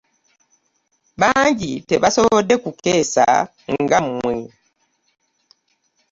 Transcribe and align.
Bangi 1.19 1.71
tebasobodde 1.89 2.55
kukeesa 2.63 3.25
nga 3.81 3.97
mmwe. 4.05 4.35